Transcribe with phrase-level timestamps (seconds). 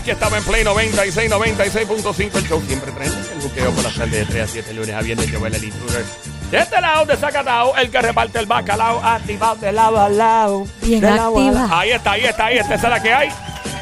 [0.00, 2.34] Aquí estamos en Play 96, 96.5.
[2.36, 3.16] El show siempre trende.
[3.34, 5.30] El buqueo por las tardes de 3 a 7 lunes a viernes.
[5.30, 6.06] Joel el intruder.
[6.50, 10.66] De este lado de Zacatao, el que reparte el bacalao activado de lado a lado.
[10.80, 11.52] Bien de lado a activa.
[11.52, 11.74] lado.
[11.78, 12.74] Ahí está, ahí está, ahí está.
[12.76, 13.28] Esa es la que hay.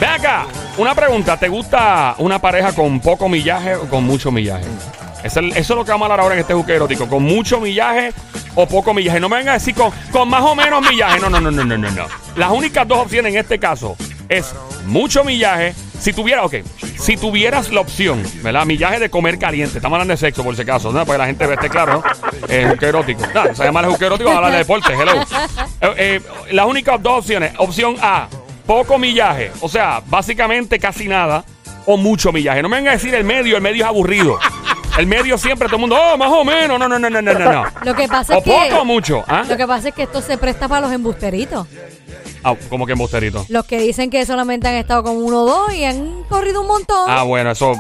[0.01, 0.47] Ven acá.
[0.77, 1.37] Una pregunta.
[1.37, 4.67] ¿Te gusta una pareja con poco millaje o con mucho millaje?
[5.23, 7.09] Eso es, lo que vamos a hablar ahora en este buque erótico.
[7.09, 8.13] ¿Con mucho millaje
[8.57, 9.21] o poco millaje?
[9.21, 11.21] No me vengan a decir con, con más o menos millaje.
[11.21, 12.07] No, no, no, no, no, no.
[12.35, 13.97] Las únicas dos opciones en este caso
[14.29, 14.53] es
[14.85, 15.75] mucho millaje.
[15.99, 16.55] Si tuviera, ok,
[16.99, 18.65] si tuvieras la opción, ¿verdad?
[18.65, 19.79] Millaje de comer caliente.
[19.79, 21.05] Estamos hablando de sexo, por si acaso, ¿no?
[21.05, 22.03] Para que la gente esté claro, ¿no?
[22.49, 23.21] Eh, juque erótico.
[23.55, 24.93] Se llama el juque erótico, vamos a hablar de deporte.
[24.93, 25.23] Hello.
[25.81, 26.21] Eh, eh,
[26.53, 27.53] las únicas dos opciones.
[27.59, 28.29] Opción A,
[28.67, 29.51] poco millaje.
[29.61, 31.45] O sea, básicamente casi nada.
[31.87, 32.63] O mucho millaje.
[32.63, 34.39] No me vengan a decir el medio, el medio es aburrido.
[34.99, 36.79] El medio siempre todo el mundo, oh, más o menos.
[36.79, 37.53] No, no, no, no, no, no.
[37.53, 37.65] no.
[37.85, 38.51] Lo que pasa O es que.
[38.51, 39.25] poco o mucho.
[39.27, 39.45] ¿ah?
[39.49, 41.67] Lo que pasa es que esto se presta para los embusteritos.
[42.45, 43.45] Ah, como que embusterito.
[43.49, 46.69] Los que dicen que solamente han estado con uno o dos y han corrido un
[46.69, 47.05] montón.
[47.11, 47.73] Ah, bueno, eso.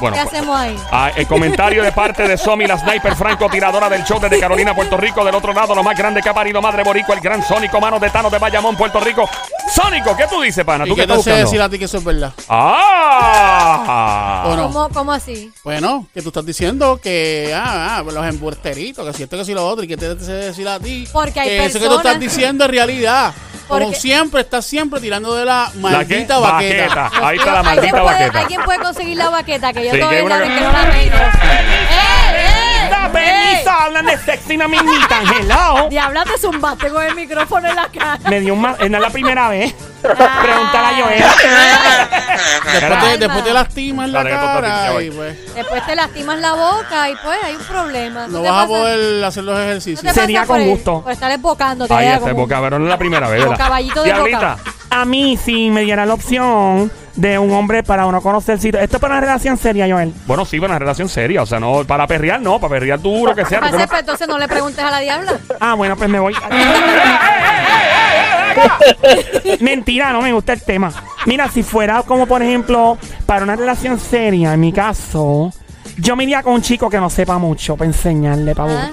[0.00, 0.76] Bueno, ¿Qué pues- hacemos ahí?
[0.92, 4.72] Ah, el comentario de parte de Somi, la sniper franco tiradora del show desde Carolina,
[4.74, 5.24] Puerto Rico.
[5.24, 8.00] Del otro lado, lo más grande que ha parido Madre Borico, el gran Sónico, manos
[8.00, 9.28] de Tano de Bayamón, Puerto Rico.
[9.74, 10.84] Sónico, ¿qué tú dices, pana?
[10.86, 11.50] ¿Y ¿Tú qué qué te estás sé buscando?
[11.50, 12.32] decir a ti que eso es verdad?
[12.48, 14.44] ¡Ah!
[14.46, 14.62] ¿O no?
[14.68, 15.50] ¿Cómo, cómo así?
[15.64, 19.52] Bueno, que tú estás diciendo que, ah, ah, los embusterritos, que si esto, que si
[19.54, 21.06] lo otro, y que te sé decir a ti.
[21.12, 23.32] Porque hay que eso que tú personas- estás diciendo es realidad.
[23.68, 26.94] Como Porque- siempre, estás siempre tirando de la ¿La maldita baqueta.
[26.94, 27.26] Baqueta.
[27.28, 28.40] Ahí está la ¿Alguien maldita puede, baqueta.
[28.40, 29.72] ¿Alguien puede conseguir la baqueta?
[29.74, 31.16] Que yo Sí, que todavía una- que no la tengo.
[31.16, 31.86] ¡Eh,
[32.40, 32.88] eh!
[32.90, 33.08] Da
[33.68, 35.88] permiso, hablan de sexy una minita, hello.
[35.88, 38.18] Diabla, te zumbaste con el micrófono en la cara.
[38.28, 39.74] Me dio un ma- no es la primera vez.
[40.04, 40.40] Ah.
[40.42, 41.24] Pregúntale a Joel.
[42.38, 43.16] Después, te, Calma.
[43.16, 46.38] después te lastimas la Dale, que tú estás cara diciendo, y pues Después te lastimas
[46.38, 48.26] la boca y pues hay un problema.
[48.28, 50.02] no te vas a pasa- poder hacer los te ejercicios.
[50.04, 51.02] pasa Sería por con el- gusto.
[51.02, 51.94] Por estar embocándote.
[51.94, 53.64] Ahí está, como- boca, pero no es la primera vez, como ¿verdad?
[53.64, 54.70] caballito de Diablita, boca.
[54.90, 58.68] a mí si me diera la opción de un hombre para uno conocerse.
[58.68, 60.12] Esto es para una relación seria, Joel.
[60.26, 61.42] Bueno, sí, para una relación seria.
[61.42, 62.58] O sea, no para perrear, no.
[62.60, 63.60] Para perrear duro que sea.
[63.60, 65.32] Pasa, porque no- pues, entonces no le preguntes a la diabla.
[65.60, 66.34] Ah, bueno, pues me voy.
[69.60, 70.92] Mentira, no me gusta el tema.
[71.26, 75.52] Mira, si fuera como, por ejemplo, para una relación seria, en mi caso,
[75.96, 78.90] yo me iría con un chico que no sepa mucho para enseñarle, para, Ah,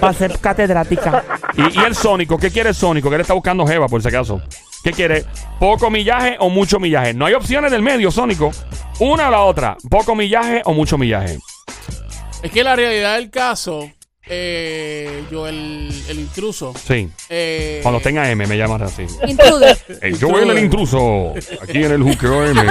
[0.00, 1.24] para ser catedrática.
[1.56, 2.38] ¿Y, y el Sónico?
[2.38, 3.08] ¿Qué quiere el Sónico?
[3.08, 4.40] Que él está buscando Jeva, por si acaso.
[4.88, 5.26] ¿Qué quiere?
[5.60, 7.12] ¿Poco millaje o mucho millaje?
[7.12, 8.50] No hay opciones del medio, Sónico.
[9.00, 9.76] Una o la otra.
[9.90, 11.38] ¿Poco millaje o mucho millaje?
[12.42, 13.90] Es que la realidad del caso,
[14.26, 16.72] eh, yo el, el intruso.
[16.86, 17.06] Sí.
[17.28, 19.04] eh, Cuando tenga M, me llamas así.
[19.26, 19.76] Intruder.
[20.00, 21.34] El Joel el intruso.
[21.62, 22.62] Aquí en el Juqueo M.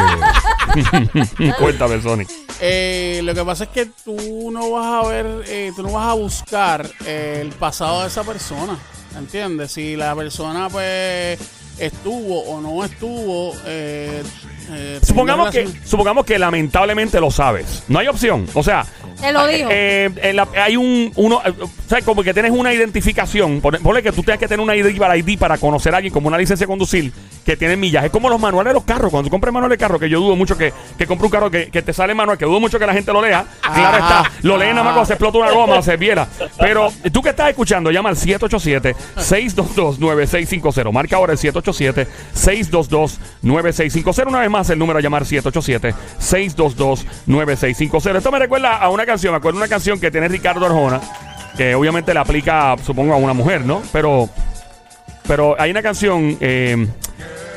[1.60, 2.30] Cuéntame, Sonic.
[2.62, 6.10] eh, lo que pasa es que tú no vas a ver, eh, tú no vas
[6.10, 8.76] a buscar eh, el pasado de esa persona.
[9.18, 9.72] ¿Entiendes?
[9.72, 11.40] Si la persona pues
[11.80, 13.54] estuvo o no estuvo.
[13.66, 14.24] Eh,
[14.72, 17.84] eh, Supongamos que, supongamos que lamentablemente lo sabes.
[17.88, 18.48] No hay opción.
[18.54, 18.86] O sea,
[19.22, 19.70] Te lo dijo.
[19.72, 21.54] eh, en la- hay un uno, eh,
[21.88, 22.04] ¿sabes?
[22.04, 23.62] Como que tienes una identificación.
[23.62, 26.28] Ponle que tú tengas que tener una ID para ID para conocer a alguien como
[26.28, 27.12] una licencia de conducir
[27.48, 28.04] que tiene millas.
[28.04, 29.10] Es como los manuales de los carros.
[29.10, 31.50] Cuando tú compras manual de carro, que yo dudo mucho que, que compre un carro
[31.50, 33.46] que, que te sale manual, que dudo mucho que la gente lo lea.
[33.62, 34.00] Claro Ajá.
[34.00, 34.30] está.
[34.42, 36.28] Lo leen nada más cuando se explota una goma o se viera.
[36.60, 40.92] Pero tú que estás escuchando, llama al 787-622-9650.
[40.92, 44.28] Marca ahora el 787-622-9650.
[44.28, 48.18] Una vez más, el número a llamar 787-622-9650.
[48.18, 49.32] Esto me recuerda a una canción.
[49.32, 51.00] Me acuerdo de una canción que tiene Ricardo Arjona,
[51.56, 53.82] que obviamente le aplica, supongo, a una mujer, ¿no?
[53.94, 54.28] Pero,
[55.26, 56.86] pero hay una canción eh,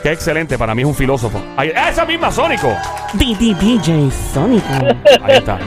[0.09, 0.57] es excelente.
[0.59, 1.41] Para mí es un filósofo.
[1.57, 2.73] Hay- ¡Ah, esa misma, Sónico!
[3.15, 4.67] DJ Sónico.
[5.23, 5.59] Ahí está.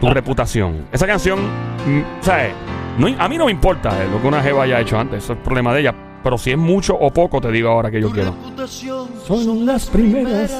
[0.00, 0.86] Tu reputación.
[0.92, 1.40] Esa canción,
[1.86, 2.52] mm, ¿sabes?
[2.98, 5.24] No, a mí no me importa eh, lo que una jeva haya hecho antes.
[5.24, 5.94] Eso es el problema de ella.
[6.22, 8.34] Pero si es mucho o poco, te digo ahora que yo quiero.
[9.26, 10.50] Son las primeras.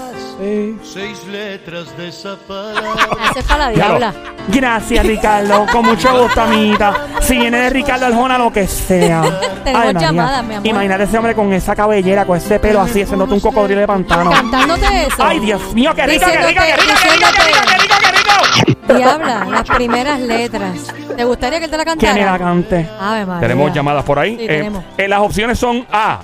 [0.82, 2.82] Seis letras de esa palabra.
[3.30, 3.98] Ese es para la Claro.
[3.98, 4.14] diabla.
[4.48, 5.66] Gracias, Ricardo.
[5.72, 6.94] Con mucho gusto, amiguita.
[7.20, 9.22] Si viene de Ricardo Arjona, lo que sea.
[9.64, 10.66] Tenemos Ay, llamadas, mi amor.
[10.66, 14.30] Imagínate ese hombre con esa cabellera, con ese pelo así, haciéndote un cocodrilo de pantano.
[14.30, 15.16] Cantándote eso.
[15.24, 17.94] Ay, Dios mío, qué rico, qué rico, qué rico, qué rico, qué rico, qué rico,
[18.00, 18.98] qué rico.
[18.98, 20.92] Diabla, las primeras letras.
[21.16, 22.12] ¿Te gustaría que él te la cantara?
[22.12, 22.88] Que me la cante.
[23.00, 23.40] Ave María.
[23.48, 24.36] Tenemos llamadas por ahí.
[24.36, 24.84] Sí, Eh, tenemos.
[24.98, 26.20] eh, las opciones son A.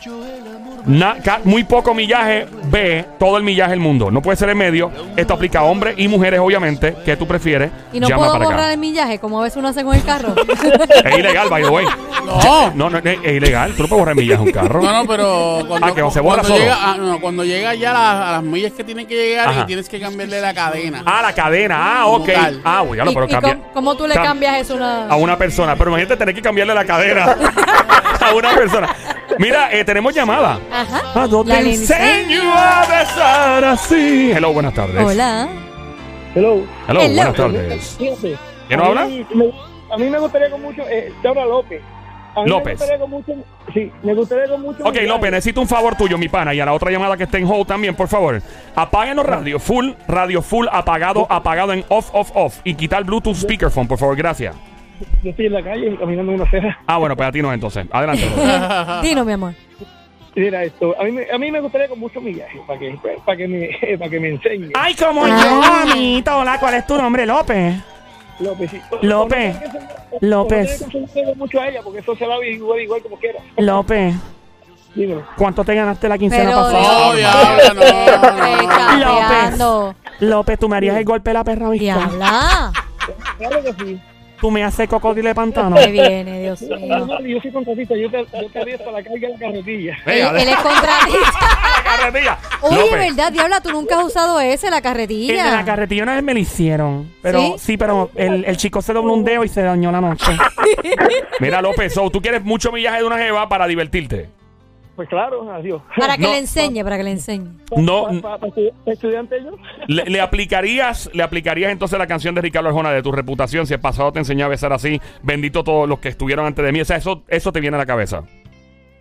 [0.87, 2.47] na- ca- muy poco millaje.
[2.65, 3.05] B.
[3.19, 4.11] Todo el millaje del mundo.
[4.11, 4.91] No puede ser en medio.
[5.17, 6.97] Esto aplica a hombres y mujeres, obviamente.
[7.05, 7.71] ¿Qué tú prefieres?
[7.93, 8.73] Y no Llama puedo para borrar acá.
[8.73, 10.35] el millaje, como a veces uno hace con el carro.
[11.05, 11.87] Es ilegal, by the way.
[12.25, 12.71] No.
[12.75, 13.73] No, no, es, es ilegal.
[13.75, 14.83] Tú no puedes borrar el millaje un carro.
[14.83, 16.59] No, no, pero cuando, Ah, que se borra cuando solo.
[16.61, 19.49] llega, ah, no, cuando llega ya a las, a las millas que tienen que llegar
[19.49, 19.61] Ajá.
[19.63, 21.03] y tienes que cambiarle la cadena.
[21.07, 22.01] Ah, la cadena.
[22.01, 22.27] Ah, ok.
[22.33, 22.61] Tal.
[22.65, 23.59] Ah, bueno, ¿Y, pero y cambia.
[23.75, 25.07] cómo, tú le cam- cambias eso a una...
[25.09, 25.77] a una persona.
[25.77, 27.37] Pero imagínate tener que cambiarle la cadena
[28.31, 28.89] a una persona.
[29.39, 30.59] Mira, eh, tenemos llamada.
[30.73, 31.23] Ajá.
[31.23, 34.33] ¿A dónde La enseño a besar así?
[34.33, 35.03] Hello, buenas tardes.
[35.03, 35.49] Hola.
[36.35, 36.63] Hello.
[36.89, 37.15] Hello, Hello.
[37.15, 37.97] buenas tardes.
[37.99, 38.37] Fíjate,
[38.69, 39.07] ¿Quién a nos habla?
[39.07, 40.83] mí me- a mí me gustaría con mucho.
[40.89, 41.83] Eh, te habla López.
[42.37, 42.67] A mí López.
[42.67, 43.33] Me gustaría con mucho.
[43.75, 44.85] Sí, me gustaría con mucho.
[44.85, 47.39] Ok, López, necesito un favor tuyo, mi pana, y a la otra llamada que esté
[47.39, 48.41] en hold también, por favor.
[48.77, 52.59] Apaguen los radios, full, radio full, apagado, apagado en off, off, off.
[52.63, 54.55] Y quitar Bluetooth speakerphone, por favor, gracias.
[55.23, 56.79] Yo estoy en la calle caminando en una acera.
[56.87, 57.87] Ah, bueno, pues a ti no, entonces.
[57.91, 58.25] Adelante.
[58.29, 59.03] López.
[59.03, 59.55] Dino, mi amor.
[60.37, 60.95] Mira esto.
[60.99, 63.97] A mí, me- a mí me gustaría con mucho millaje para que, para que, me,
[63.99, 64.71] para que me enseñe.
[64.75, 65.29] Ay, como Ah.
[65.29, 66.37] yo, amiguito.
[66.39, 67.75] Hola, ¿cuál es tu nombre, López?
[68.39, 68.81] López, sí.
[69.03, 69.57] López.
[70.21, 70.81] No López.
[70.83, 72.81] O no tiene que enseñarle mucho a ella porque eso se va a ver igual,
[72.81, 73.39] igual como quiera.
[73.59, 74.15] López,
[74.95, 75.23] Dímelo.
[75.37, 77.07] ¿cuánto te ganaste la quincena Pero pasada?
[77.09, 79.01] No, diabla, no.
[79.03, 79.95] Chapeando.
[80.21, 81.71] López, ¿tú me harías el golpe de la perra?
[81.71, 82.73] Diabla.
[83.39, 84.01] Claro que sí.
[84.41, 85.77] ¿Tú me haces cocodrilo de pantano?
[85.77, 87.07] Que viene, Dios mío.
[87.27, 87.95] Yo, soy contratista.
[87.95, 89.95] Yo te, yo te hasta la carga de la carretilla.
[89.97, 91.41] Él, Venga, él es contratista.
[91.85, 92.39] la carretilla.
[92.63, 93.17] Oye, López.
[93.17, 93.61] ¿verdad, Diabla?
[93.61, 95.65] Tú nunca has usado ese, la El de la carretilla.
[95.65, 97.13] carretilla una vez me lo hicieron.
[97.23, 97.55] Pero ¿Sí?
[97.59, 100.33] sí, pero el, el chico se dobló un dedo y se dañó la noche.
[101.41, 104.29] Mira, López, so, tú quieres mucho millaje de una jeva para divertirte.
[105.01, 105.81] Pues claro, adiós.
[105.97, 106.33] Para que No.
[106.33, 107.49] le enseñe, para que le enseñe.
[107.75, 108.37] No, Para
[108.85, 109.53] estudiante yo.
[109.87, 113.73] ¿Le, le aplicarías le aplicarías entonces la canción de Ricardo Arjona de tu reputación si
[113.73, 115.01] el pasado te enseñó a besar así?
[115.23, 116.83] Bendito todos los que estuvieron antes de mí.
[116.83, 118.25] O sea, eso, eso te viene a la cabeza.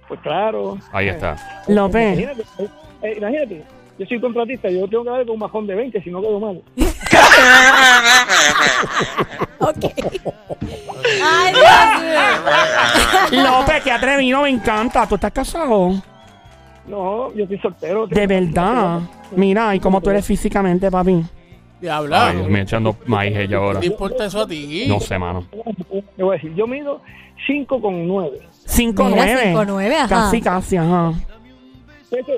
[0.07, 0.77] Pues claro.
[0.93, 1.35] Ahí está.
[1.67, 2.43] López, Imagínate,
[3.01, 3.63] eh, imagínate,
[3.99, 6.39] yo soy contratista, yo tengo que darle con un bajón de 20, si no quedo
[6.39, 6.61] mal.
[9.61, 9.85] Ok.
[11.21, 13.43] Ay, Dios mío.
[13.43, 15.05] López, qué atrevido, me encanta.
[15.05, 16.01] ¿Tú estás casado?
[16.87, 18.07] No, yo estoy soltero.
[18.07, 19.01] De verdad.
[19.35, 21.23] Mira, ¿y cómo tú eres físicamente, papi?
[21.81, 22.27] Diabla.
[22.29, 23.79] Ay, Dios mío, echando maíz ella ahora.
[23.79, 24.85] ¿Qué te importa eso a ti?
[24.87, 25.45] No sé, mano.
[26.17, 27.01] Le voy a decir, yo mido
[27.45, 28.39] 5 con 9.
[28.65, 29.53] 5'9".
[29.53, 30.07] 5'9", ajá.
[30.07, 31.13] Casi, casi, ajá.
[32.09, 32.31] Peso,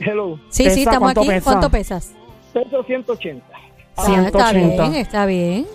[0.00, 1.30] hello, Sí, sí, estamos ¿Cuánto aquí.
[1.30, 1.44] pesa?
[1.50, 2.12] ¿Cuánto pesas?
[2.52, 3.44] peso 180.
[3.96, 4.82] Ah, está 180.
[4.88, 5.66] bien, está bien.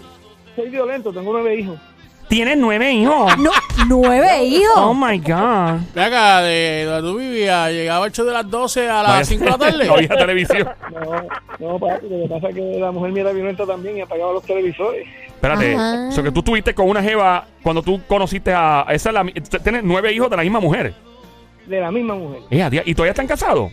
[0.56, 1.80] Soy violento, tengo nueve hijos.
[2.28, 3.36] Tienes nueve hijos.
[3.40, 3.50] No,
[3.88, 4.96] nueve Oh hijos.
[4.96, 5.80] my God.
[5.96, 9.44] Ve acá, de donde tú vivías, llegaba el show de las 12 a las 5
[9.46, 9.86] de la tarde.
[9.88, 10.70] No había televisión.
[10.92, 14.02] No, no, papi, lo que pasa es que la mujer mía era violenta también y
[14.02, 15.08] apagaba los televisores.
[15.28, 15.74] Espérate.
[15.74, 16.08] Ajá.
[16.10, 18.86] O sea, que tú estuviste con una jeva cuando tú conociste a...
[18.90, 19.26] Esa es la,
[19.64, 20.94] tienes nueve hijos de la misma mujer.
[21.66, 22.42] De la misma mujer.
[22.64, 23.72] A dia- ¿Y todavía están casados?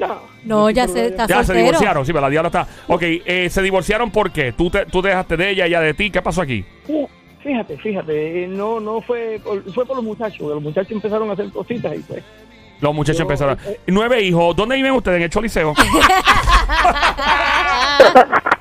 [0.00, 1.66] No, No, ya sé se está Ya se soltero.
[1.66, 2.06] divorciaron.
[2.06, 2.66] Sí, pero la diabla está...
[2.88, 4.52] Ok, eh, se divorciaron ¿por qué?
[4.52, 6.10] ¿Tú, te, tú dejaste de ella, ella de ti.
[6.10, 6.64] ¿Qué pasó aquí?
[7.42, 11.32] Fíjate, fíjate, eh, no, no fue por, fue por los muchachos, los muchachos empezaron a
[11.32, 12.22] hacer cositas y pues.
[12.82, 13.58] Los muchachos Yo, empezaron.
[13.66, 14.54] eh, Nueve hijos.
[14.56, 15.16] ¿Dónde viven ustedes?
[15.18, 15.74] En el Choliseo.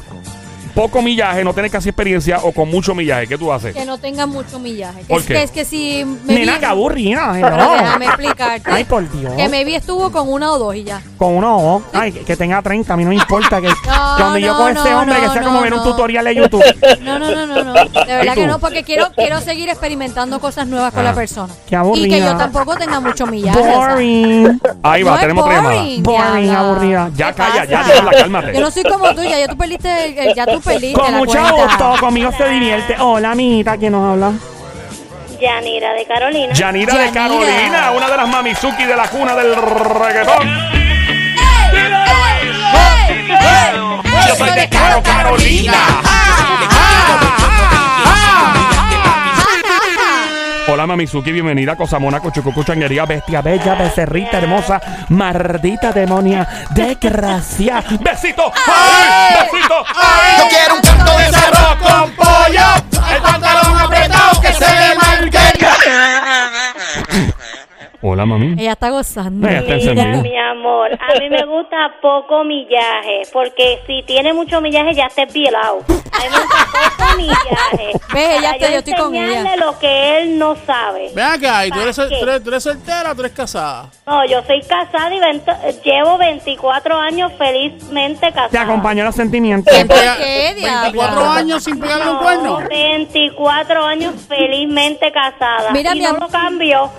[0.69, 3.73] poco millaje, no tiene casi experiencia o con mucho millaje, ¿qué tú haces?
[3.75, 5.03] Que no tenga mucho millaje.
[5.07, 5.33] ¿Por es qué?
[5.33, 7.37] que es que si me Nena, vi- qué aburrida.
[7.37, 7.71] Hello.
[7.73, 8.71] déjame explicarte.
[8.71, 9.33] Ay, por Dios.
[9.35, 11.01] Que me vi estuvo con una o dos y ya.
[11.17, 11.81] Con uno o dos.
[11.93, 13.61] Ay, que, que tenga 30, a mí no me importa.
[13.61, 13.67] Que,
[14.17, 15.83] que donde yo no, con no, hombre, que no, sea no, como ver un no.
[15.85, 16.63] tutorial de YouTube.
[17.01, 17.73] No, no, no, no, no.
[17.73, 21.09] De verdad que no, porque quiero, quiero seguir experimentando cosas nuevas con Ah.
[21.09, 21.53] la persona.
[21.67, 22.07] Qué aburrida.
[22.07, 23.59] Y que yo tampoco tenga mucho millaje.
[23.59, 24.61] Boring.
[24.83, 25.81] Ahí va, No tenemos llamada.
[25.99, 27.09] boring, aburrida.
[27.15, 28.53] Ya ¿Qué calla, ya, diabla, cálmate.
[28.53, 31.11] Yo no soy como tú, ya, ya tú perdiste, el- el- ya tú perdiste Con
[31.11, 31.63] la mucho cuenta.
[31.63, 32.95] gusto, conmigo se divierte.
[32.99, 34.31] Hola, amiguita, ¿quién nos habla?
[35.39, 36.53] Yanira de Carolina.
[36.53, 37.13] Yanira de Yanira.
[37.45, 40.49] Carolina, una de las mamizuki de la cuna del reggaetón.
[44.27, 45.73] Yo soy de Caro Carolina.
[50.71, 53.41] Hola Mamizuki, bienvenida a Cosamona, Cochucucu, Changuería, Bestia.
[53.41, 57.83] Bella, becerrita, hermosa, maldita demonia, desgracia.
[57.99, 58.51] ¡Besito!
[58.67, 59.49] ¡Ay!
[59.51, 59.83] ¡Besito!
[59.95, 60.33] ¡Ay!
[60.37, 64.53] Yo quiero un canto de cerdo con pollo, el pantalón apretado que
[68.01, 68.53] habla, mami?
[68.61, 69.47] Ella está gozando.
[69.47, 70.21] Ella está Mira, encendida.
[70.23, 75.23] mi amor, a mí me gusta poco millaje, porque si tiene mucho millaje ya está.
[75.23, 77.91] A mí me gusta poco millaje.
[78.13, 79.65] Ve, Para está- yo estoy con enseñarle ella.
[79.65, 81.11] lo que él no sabe.
[81.13, 82.15] Ven acá, ¿y tú eres, ¿Para qué?
[82.19, 83.89] tú eres, tú eres soltera o tú eres casada?
[84.07, 85.51] No, yo soy casada y vento-
[85.83, 88.49] llevo 24 años felizmente casada.
[88.49, 89.75] Te acompañó los sentimientos.
[89.77, 91.35] ¿Por pega- qué, 24 diabla?
[91.35, 92.59] años sin pegarle un No, cuerno.
[92.69, 95.71] 24 años felizmente casada.
[95.71, 96.91] Mira, y mi no am- lo cambio.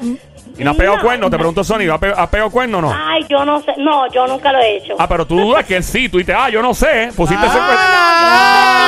[0.59, 1.03] ¿Y no has pegado No.
[1.03, 1.31] cuerno?
[1.31, 2.93] Te pregunto, Sony, ¿has pegado cuerno o no?
[2.95, 3.73] Ay, yo no sé.
[3.79, 4.95] No, yo nunca lo he hecho.
[4.99, 6.09] Ah, pero tú dudas que él sí.
[6.09, 7.11] Tú dices, ah, yo no sé.
[7.17, 7.75] Pusiste ese cuerno.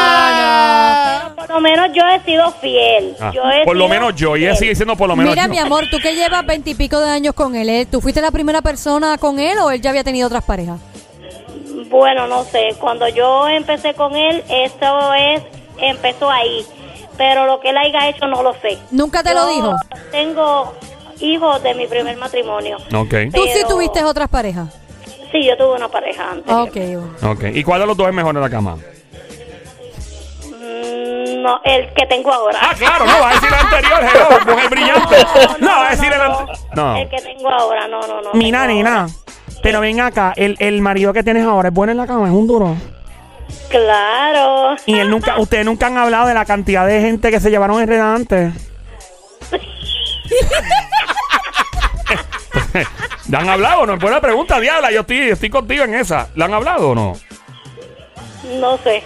[0.05, 3.17] Ah, Por lo menos yo he sido fiel.
[3.21, 4.37] Ah, Yo he por lo sido menos yo.
[4.37, 4.57] Y fiel.
[4.57, 5.51] sigue diciendo por lo menos Mira, yo.
[5.51, 7.87] mi amor, tú que llevas veintipico de años con él, ¿eh?
[7.91, 10.79] ¿tú fuiste la primera persona con él o él ya había tenido otras parejas?
[11.89, 12.75] Bueno, no sé.
[12.81, 15.43] Cuando yo empecé con él, eso es,
[15.79, 16.65] empezó ahí.
[17.19, 18.79] Pero lo que él haya hecho no lo sé.
[18.91, 19.77] ¿Nunca te lo Yo dijo?
[20.11, 20.73] Tengo
[21.21, 22.77] hijos de mi primer matrimonio.
[22.95, 23.15] Ok.
[23.35, 24.69] ¿Tú sí Pero- tuviste otras parejas?
[25.31, 26.53] Sí, yo tuve una pareja antes.
[26.53, 27.33] Ok, bueno.
[27.33, 27.45] Ok.
[27.55, 28.77] ¿Y cuál de los dos es mejor en la cama?
[30.47, 32.59] Mm, No, el que tengo ahora.
[32.61, 35.17] Ah, claro, no, va a decir el anterior, hello, mujer brillante.
[35.61, 36.57] No, va a decir el anterior.
[36.77, 36.97] No.
[36.97, 38.31] El que tengo ahora, no, no, no.
[38.35, 39.01] Mira, tengo nena.
[39.03, 39.13] ahora.
[39.63, 42.33] Pero ven acá, el, el marido que tienes ahora es bueno en la cama, es
[42.35, 42.77] un duro.
[43.71, 44.77] Claro.
[44.87, 47.81] Y él nunca, ustedes nunca han hablado de la cantidad de gente que se llevaron
[47.81, 48.53] enredantes.
[53.29, 53.97] ¿Le han hablado o no?
[53.99, 54.91] Buena pregunta, diabla.
[54.93, 56.29] Yo estoy, estoy contigo en esa.
[56.35, 57.13] ¿Le han hablado o no?
[58.61, 59.03] No sé.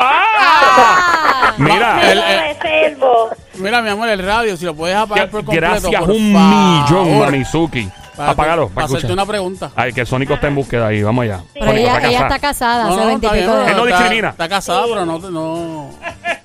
[0.00, 1.54] ¡Ah!
[1.58, 3.30] Mira, Me el- lo el- reservo.
[3.54, 7.04] Mira, mi amor, el radio, si lo puedes apagar por completo, gracias por un favor.
[7.06, 7.88] millón, Manizuki.
[8.16, 9.12] Para- Apágalo, Para hacerte escuchar.
[9.14, 9.70] una pregunta.
[9.74, 11.02] Ay, que el Sónico está en búsqueda ahí.
[11.02, 11.40] Vamos allá.
[11.54, 12.34] Pero Sónico ella, está ella casada.
[12.36, 14.28] está casada No, hace veintipico de Él no está- discrimina.
[14.28, 15.18] Está casada, pero no...
[15.18, 15.90] no.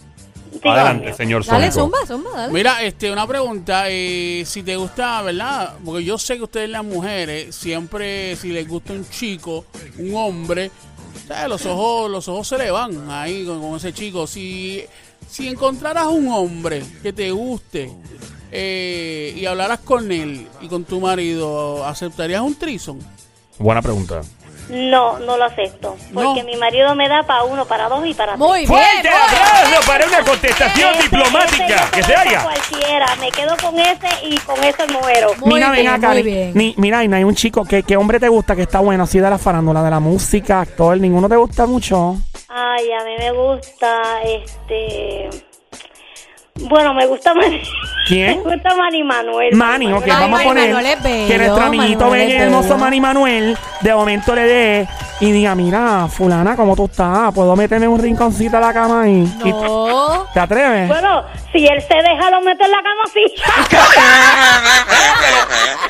[0.64, 1.98] Adelante, señor Dale, Sónico.
[1.98, 2.54] zumba, zumba, dale.
[2.54, 5.76] Mira, este, una pregunta, eh, si te gusta, ¿verdad?
[5.86, 9.66] Porque yo sé que ustedes las mujeres, siempre, si les gusta un chico,
[9.98, 10.72] un hombre,
[11.28, 11.48] ¿sabes?
[11.50, 14.28] los ojos, los ojos se le van ahí con, con ese chico.
[14.28, 14.84] Si,
[15.30, 17.92] si encontraras un hombre que te guste
[18.52, 23.00] eh, y hablaras con él y con tu marido, ¿aceptarías un trison?
[23.58, 24.22] Buena pregunta.
[24.70, 25.98] No, no lo acepto.
[26.14, 26.46] Porque No.
[26.46, 28.40] mi marido me da para uno, para dos y para tres.
[28.48, 28.68] Muy bien.
[28.70, 31.66] ¡Fuerte aplauso para una contestación Ese- diplomática!
[31.66, 35.32] ese ¡Que se hago Cualquiera, me quedo con ese y con ese muero.
[35.40, 36.08] Muy mira, ven bien, acá.
[36.10, 36.52] muy ni- bien.
[36.54, 37.66] ni- mira, y no hay un chico.
[37.66, 40.62] que ¿Qué hombre te gusta que está bueno así de la farándula, de la música,
[40.62, 40.98] actor?
[41.00, 42.16] ¿Ninguno te gusta mucho?
[42.48, 45.30] Ay, a mí me gusta, este...
[46.68, 47.62] Bueno, me gusta Manny.
[48.08, 48.42] ¿Quién?
[48.46, 49.56] Me gusta Manny Manuel.
[49.56, 52.40] Manny, ok, vamos a Manny poner Manuel es bello, que nuestro amiguito Manuel bello es
[52.40, 52.78] y hermoso bello.
[52.80, 54.88] Manny Manuel de momento le dé
[55.22, 57.34] y diga, mira, fulana, ¿cómo tú estás?
[57.34, 59.28] ¿Puedo meterme un rinconcito a la cama ahí?
[59.44, 60.26] Y- No.
[60.34, 60.88] ¿Te atreves?
[60.88, 63.36] Bueno, si él se deja, lo meto en la cama así.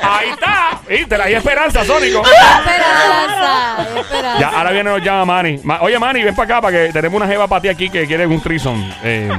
[0.02, 0.80] Ahí está.
[0.88, 1.14] ¿Viste?
[1.22, 2.22] Hay esperanza, Sónico.
[2.24, 4.38] Esperanza, esperanza.
[4.40, 5.60] Ya, ahora viene nos llama Manny.
[5.62, 8.06] Ma- Oye, Manny, ven para acá para que tenemos una jeva para ti aquí que
[8.06, 8.92] quiere un trison.
[9.04, 9.30] Eh,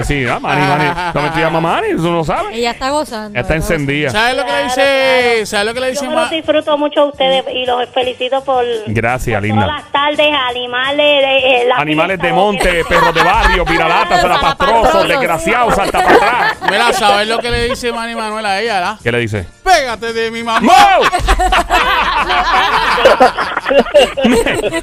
[0.00, 1.12] eh, sí, ah, Manny, Manny.
[1.12, 1.88] ¿Cómo te llama Manny?
[1.96, 2.56] ¿Tú no lo sabes?
[2.56, 3.28] Ella está gozando.
[3.38, 4.10] Está está encendida.
[4.10, 4.74] ¿Sabes lo que le dice?
[4.74, 5.46] claro.
[5.46, 6.08] ¿Sabes lo que le Yo dice?
[6.08, 8.64] me Ma- los disfruto mucho a ustedes y los felicito por...
[8.86, 9.64] Gracias, por linda.
[9.66, 11.24] Todas las tardes, animales...
[11.24, 15.08] eh, eh, la Animales de fiesta, monte, perros de barrio, viralatas, salapastrosos, Salapastrosos.
[15.08, 16.56] desgraciados, salta para atrás.
[16.70, 18.96] Mira, ¿sabes lo que le dice Manny Manuel a ella, verdad?
[19.02, 19.46] ¿Qué le dice?
[19.64, 20.60] Pégate de mi mamá.
[20.60, 21.02] ¡Mau!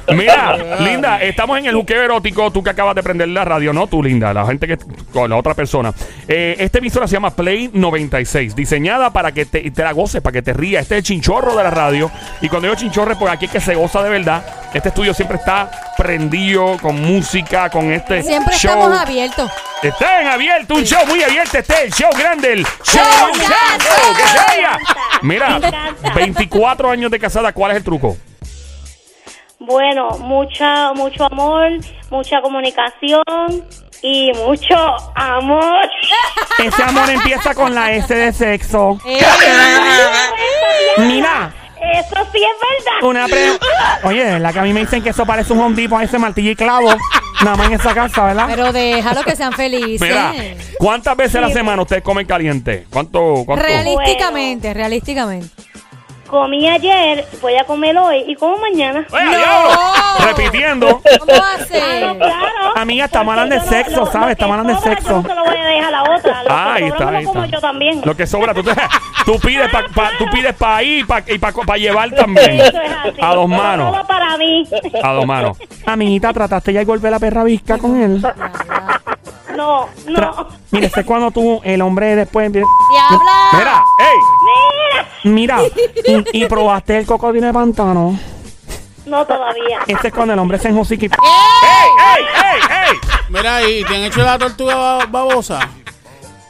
[0.14, 2.50] Mira, linda, estamos en el juqueo erótico.
[2.50, 4.76] Tú que acabas de prender la radio, no tú, linda, la gente que
[5.12, 5.92] con la otra persona.
[6.28, 10.32] Eh, esta emisora se llama Play 96, diseñada para que te, te la goces, para
[10.32, 10.82] que te rías.
[10.82, 12.10] Este es el chinchorro de la radio.
[12.40, 14.44] Y cuando digo chinchorre, pues aquí es que se goza de verdad.
[14.74, 18.72] Este estudio siempre está prendido con música, con este Siempre show.
[18.72, 19.50] estamos abiertos.
[19.82, 21.58] Está en abierto, un show muy abierto.
[21.58, 24.78] Este es el show grande, el show Show Chazo, que se oiga.
[25.22, 26.14] Me encanta, Mira, me encanta.
[26.14, 28.16] 24 años de casada, ¿cuál es el truco?
[29.58, 31.70] Bueno, mucha, mucho amor,
[32.10, 33.24] mucha comunicación
[34.06, 34.76] y mucho
[35.16, 35.90] amor.
[36.62, 38.98] Ese amor empieza con la S de sexo.
[40.98, 41.52] Eh, Mira,
[41.94, 43.08] Eso sí es verdad.
[43.08, 43.58] una pre...
[44.04, 46.50] Oye, la que a mí me dicen que eso parece un Home Depot, ese martillo
[46.50, 46.88] y clavo.
[47.42, 48.46] Nada más en esa casa, ¿verdad?
[48.48, 50.00] pero déjalo que sean felices.
[50.00, 50.32] Mira,
[50.78, 52.86] ¿cuántas veces a la semana ustedes comen caliente?
[52.90, 53.42] ¿Cuánto?
[53.44, 53.64] cuánto?
[53.64, 55.48] Realísticamente, realísticamente.
[56.26, 59.06] Comí ayer, voy a comer hoy y como mañana.
[59.12, 59.30] ¡Oye, No.
[59.30, 59.70] diablo!
[60.26, 61.00] Repitiendo.
[61.20, 61.78] ¿Cómo hace?
[61.78, 62.72] Claro, claro.
[62.74, 64.32] Amiga, estamos hablando de sexo, ¿sabes?
[64.32, 65.08] Estamos hablando de sexo.
[65.08, 66.42] Yo no se lo voy a dejar a la otra.
[66.42, 67.56] Lo Ah, que ahí está, ahí como está.
[67.56, 68.00] yo también.
[68.04, 68.72] Lo que sobra, tú, te-
[69.24, 69.86] tú pides para
[70.18, 72.60] tú pides para ir y para y pa- pa llevar también.
[72.60, 73.10] Eso es así.
[73.20, 74.06] A dos Todo manos.
[74.08, 74.68] para mí.
[75.02, 75.56] A dos manos.
[75.86, 78.20] Amiguita, ¿trataste ya de golpear la perra visca con él?
[79.66, 79.88] No.
[80.70, 82.46] Mira, este es cuando tú, el hombre después...
[82.46, 83.48] empieza- Diabla.
[83.52, 84.18] Mira, ey,
[85.24, 85.58] Mira.
[85.58, 88.18] Mira, y, y probaste el cocodrilo de pantano.
[89.06, 89.80] No todavía.
[89.86, 91.08] Este es cuando el hombre se enjocica y...
[91.08, 92.60] ¡Ey, ey, ey,
[92.92, 92.98] ey!
[93.28, 95.60] Mira, ¿y te han hecho la tortuga ba- babosa?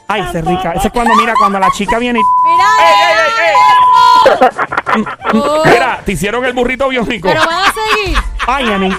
[0.07, 0.71] Ay, se rica.
[0.73, 2.23] Ese es cuando, mira, cuando la chica viene y...
[2.51, 3.53] Mira, ¡Ey, ey, ey,
[5.33, 5.63] oh!
[5.65, 7.27] Mira, te hicieron el burrito biónico.
[7.27, 8.17] pero van a seguir.
[8.47, 8.95] Ay, a mí.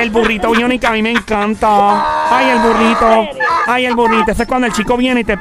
[0.00, 2.36] El burrito biónico a mí me encanta.
[2.36, 3.28] Ay, el burrito.
[3.66, 4.32] Ay, el burrito.
[4.32, 5.32] Ese es cuando el chico viene y te...
[5.34, 5.38] ¡Ey!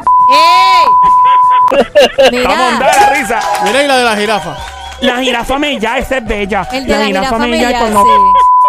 [1.72, 1.88] Vamos
[2.28, 3.40] a Mira, dar la risa.
[3.64, 4.56] Mira, y la de la jirafa.
[5.02, 6.68] La jirafa mella, esa es bella.
[6.72, 8.10] El de la jirafa mella, mella, cuando- sí.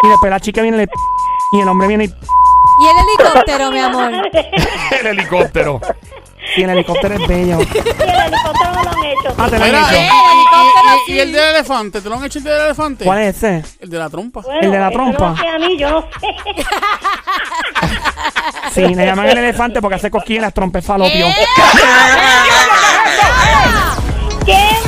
[0.03, 0.91] Y después la chica viene y le-
[1.53, 2.09] y el hombre viene y...
[2.09, 4.11] y el helicóptero, mi amor.
[5.01, 5.81] El helicóptero.
[6.63, 7.59] El helicóptero es bello.
[7.59, 9.05] Helicóptero lo han
[11.07, 12.01] y, el del elefante?
[12.01, 13.05] ¿Te lo han hecho el del elefante?
[13.05, 13.65] ¿Cuál es ese?
[13.81, 14.43] El de la trompa.
[14.61, 15.35] ¿El de la trompa?
[15.41, 16.09] sé a.
[18.73, 20.47] Sí, le llaman el elefante porque hace cosquillas en
[20.83, 21.27] falopio.